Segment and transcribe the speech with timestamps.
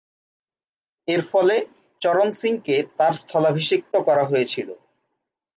[1.07, 1.55] এরফলে,
[2.01, 4.69] চরণ সিংকে তার স্থলাভিষিক্ত করা হয়েছিল।